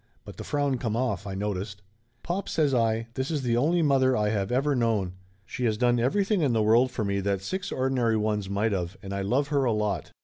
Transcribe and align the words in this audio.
But 0.25 0.37
the 0.37 0.43
frown 0.43 0.79
come 0.79 0.95
off, 0.97 1.27
I 1.27 1.35
noticed. 1.35 1.83
"Pop," 2.23 2.49
says 2.49 2.73
I, 2.73 3.09
"this 3.13 3.29
is 3.29 3.43
the 3.43 3.55
only 3.55 3.83
mother 3.83 4.17
I 4.17 4.29
have 4.29 4.51
ever 4.51 4.73
known. 4.75 5.13
She 5.45 5.65
has 5.65 5.77
done 5.77 5.99
everything 5.99 6.41
in 6.41 6.53
the 6.53 6.63
world 6.63 6.89
for 6.89 7.05
me 7.05 7.19
that 7.19 7.43
six 7.43 7.71
ordinary 7.71 8.17
ones 8.17 8.49
might 8.49 8.73
of, 8.73 8.97
and 9.03 9.13
I 9.13 9.21
love 9.21 9.49
her 9.49 9.63
a 9.63 9.71
lot. 9.73 10.11